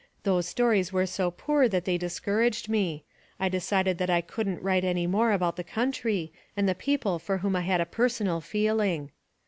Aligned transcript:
Those 0.23 0.47
stories 0.47 0.91
were 0.91 1.05
so 1.05 1.29
poor 1.29 1.67
that 1.69 1.85
they 1.85 1.95
discouraged 1.95 2.67
me. 2.67 3.03
I 3.39 3.49
decided 3.49 3.99
that 3.99 4.09
I 4.09 4.23
wouldn't 4.35 4.63
write 4.63 4.83
any 4.83 5.05
more 5.05 5.31
about 5.31 5.57
the 5.57 5.63
country 5.63 6.33
and 6.57 6.67
the 6.67 6.73
people 6.73 7.19
for 7.19 7.37
whom 7.37 7.55
I 7.55 7.61
had 7.61 7.81
a 7.81 7.85
personal 7.85 8.41
feeling. 8.41 9.11